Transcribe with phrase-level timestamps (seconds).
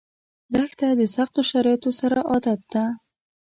[0.53, 2.83] دښته د سختو شرایطو سره عادت ده.